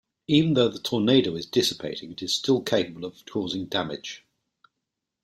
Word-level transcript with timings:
Even 0.25 0.55
though 0.55 0.67
the 0.67 0.79
tornado 0.79 1.35
is 1.35 1.45
dissipating, 1.45 2.11
it 2.11 2.23
is 2.23 2.33
still 2.33 2.63
capable 2.63 3.05
of 3.05 3.23
causing 3.27 3.67
damage. 3.67 4.25